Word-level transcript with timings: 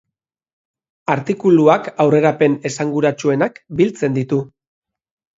Artikuluak 1.15 1.89
aurrerapen 2.05 2.55
esanguratsuenak 2.69 3.61
biltzen 3.83 4.17
ditu. 4.17 4.41